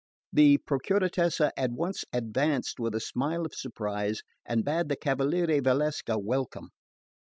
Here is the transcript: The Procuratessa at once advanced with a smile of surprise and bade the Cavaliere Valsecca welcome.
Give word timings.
The 0.33 0.57
Procuratessa 0.67 1.51
at 1.55 1.73
once 1.73 2.03
advanced 2.11 2.79
with 2.79 2.95
a 2.95 2.99
smile 2.99 3.45
of 3.45 3.53
surprise 3.53 4.23
and 4.47 4.65
bade 4.65 4.89
the 4.89 4.95
Cavaliere 4.97 5.61
Valsecca 5.61 6.17
welcome. 6.19 6.69